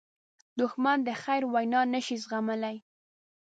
دښمن 0.59 0.97
د 1.07 1.09
خیر 1.23 1.43
وینا 1.53 1.81
نه 1.93 1.99
شي 2.05 2.15
زغملی 2.23 2.77